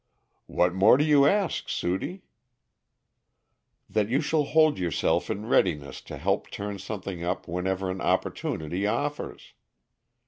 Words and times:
"What 0.47 0.73
more 0.73 0.97
do 0.97 1.03
you 1.03 1.27
ask, 1.27 1.69
Sudie?" 1.69 2.23
"That 3.87 4.09
you 4.09 4.19
shall 4.19 4.45
hold 4.45 4.79
yourself 4.79 5.29
in 5.29 5.45
readiness 5.45 6.01
to 6.09 6.17
help 6.17 6.49
turn 6.49 6.79
something 6.79 7.23
up 7.23 7.47
whenever 7.47 7.91
an 7.91 8.01
opportunity 8.01 8.87
offers. 8.87 9.53